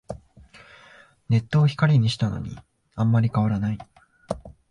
[1.29, 2.57] ネットを光にしたのに
[2.95, 3.77] あんまり変わらない